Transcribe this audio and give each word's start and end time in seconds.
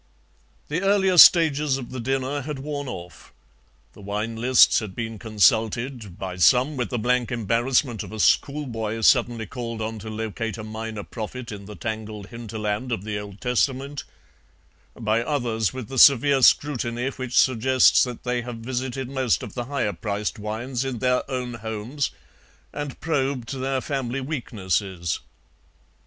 "The 0.67 0.81
earlier 0.81 1.19
stages 1.19 1.77
of 1.77 1.91
the 1.91 1.99
dinner 1.99 2.41
had 2.41 2.57
worn 2.57 2.87
off. 2.87 3.31
The 3.93 4.01
wine 4.01 4.35
lists 4.35 4.79
had 4.79 4.95
been 4.95 5.19
consulted, 5.19 6.17
by 6.17 6.37
some 6.37 6.75
with 6.75 6.89
the 6.89 6.97
blank 6.97 7.31
embarrassment 7.31 8.01
of 8.01 8.11
a 8.11 8.19
schoolboy 8.19 9.01
suddenly 9.01 9.45
called 9.45 9.79
on 9.79 9.99
to 9.99 10.09
locate 10.09 10.57
a 10.57 10.63
Minor 10.63 11.03
Prophet 11.03 11.51
in 11.51 11.65
the 11.67 11.75
tangled 11.75 12.29
hinterland 12.29 12.91
of 12.91 13.03
the 13.03 13.19
Old 13.19 13.41
Testament, 13.41 14.03
by 14.99 15.21
others 15.21 15.71
with 15.71 15.87
the 15.87 15.99
severe 15.99 16.41
scrutiny 16.41 17.09
which 17.09 17.37
suggests 17.37 18.03
that 18.03 18.23
they 18.23 18.41
have 18.41 18.57
visited 18.57 19.07
most 19.07 19.43
of 19.43 19.53
the 19.53 19.65
higher 19.65 19.93
priced 19.93 20.39
wines 20.39 20.83
in 20.83 20.97
their 20.97 21.29
own 21.29 21.53
homes 21.53 22.09
and 22.73 22.99
probed 23.01 23.51
their 23.53 23.81
family 23.81 24.19
weaknesses. 24.19 25.19